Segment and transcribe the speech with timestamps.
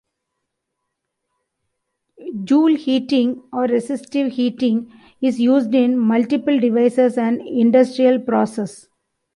[2.43, 8.87] Joule-heating or resistive-heating is used in multiple devices and industrial process.